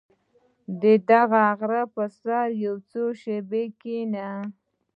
[0.81, 0.83] •د
[1.59, 4.29] غره پر سر یو څو شېبې کښېنه.